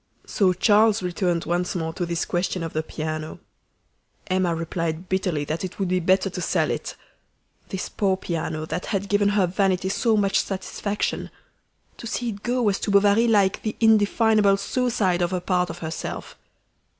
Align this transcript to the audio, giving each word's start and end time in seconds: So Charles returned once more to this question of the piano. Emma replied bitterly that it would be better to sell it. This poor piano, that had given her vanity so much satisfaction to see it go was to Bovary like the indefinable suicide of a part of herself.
So 0.25 0.51
Charles 0.53 1.03
returned 1.03 1.45
once 1.45 1.75
more 1.75 1.93
to 1.93 2.07
this 2.07 2.25
question 2.25 2.63
of 2.63 2.73
the 2.73 2.81
piano. 2.81 3.37
Emma 4.25 4.55
replied 4.55 5.07
bitterly 5.09 5.45
that 5.45 5.63
it 5.63 5.77
would 5.77 5.89
be 5.89 5.99
better 5.99 6.27
to 6.31 6.41
sell 6.41 6.71
it. 6.71 6.95
This 7.69 7.87
poor 7.87 8.17
piano, 8.17 8.65
that 8.65 8.87
had 8.87 9.09
given 9.09 9.29
her 9.29 9.45
vanity 9.45 9.89
so 9.89 10.17
much 10.17 10.39
satisfaction 10.39 11.29
to 11.97 12.07
see 12.07 12.29
it 12.29 12.41
go 12.41 12.63
was 12.63 12.79
to 12.79 12.89
Bovary 12.89 13.27
like 13.27 13.61
the 13.61 13.75
indefinable 13.79 14.57
suicide 14.57 15.21
of 15.21 15.33
a 15.33 15.39
part 15.39 15.69
of 15.69 15.77
herself. 15.85 16.35